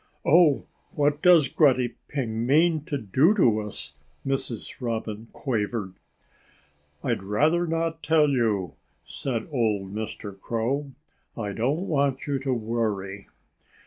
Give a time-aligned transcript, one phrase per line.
[0.25, 4.77] "Oh, what does Grunty Pig mean to do to us?" Mrs.
[4.81, 5.93] Robin quavered.
[7.03, 8.73] "I'd rather not tell you,"
[9.05, 10.39] said old Mr.
[10.41, 10.89] Crow.
[11.37, 13.27] "I don't want you to worry."